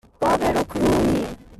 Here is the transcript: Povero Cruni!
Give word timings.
Povero 0.19 0.65
Cruni! 0.65 1.21